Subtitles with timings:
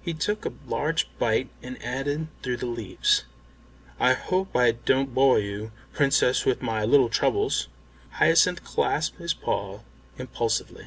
[0.00, 3.24] He took a large bite and added through the leaves,
[3.98, 7.68] "I hope I don't bore you, Princess, with my little troubles."
[8.12, 9.80] Hyacinth clasped his paw
[10.16, 10.86] impulsively.